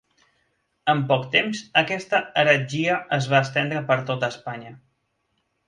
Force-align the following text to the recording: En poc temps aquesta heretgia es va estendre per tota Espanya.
En 0.93 1.03
poc 1.11 1.27
temps 1.35 1.61
aquesta 1.83 2.23
heretgia 2.45 2.97
es 3.21 3.29
va 3.35 3.45
estendre 3.49 3.85
per 3.93 4.01
tota 4.11 4.33
Espanya. 4.37 4.77